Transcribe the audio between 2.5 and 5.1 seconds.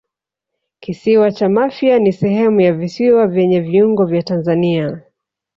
ya visiwa vyenye viungo vya Tanzania